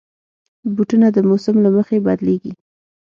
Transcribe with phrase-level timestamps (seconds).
[0.75, 2.53] بوټونه د موسم له مخې بدلېږي.